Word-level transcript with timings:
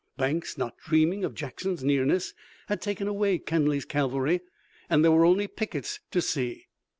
Banks 0.17 0.57
not 0.57 0.79
dreaming 0.79 1.23
of 1.23 1.35
Jackson's 1.35 1.83
nearness, 1.83 2.33
had 2.69 2.81
taken 2.81 3.07
away 3.07 3.37
Kenly's 3.37 3.85
cavalry, 3.85 4.41
and 4.89 5.03
there 5.03 5.11
were 5.11 5.25
only 5.25 5.45
pickets 5.45 5.99
to 6.09 6.23
see. 6.23 6.65